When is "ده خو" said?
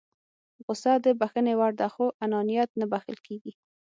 1.79-2.05